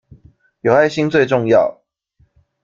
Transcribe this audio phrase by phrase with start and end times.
[0.61, 1.83] 有愛心最重要